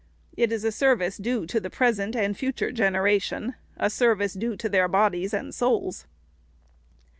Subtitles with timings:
[0.35, 4.55] It is a service due to the pres ent and future generation,— a service due
[4.57, 6.07] to their bodies and souls."